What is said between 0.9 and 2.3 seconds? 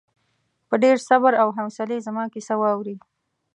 صبر او حوصلې زما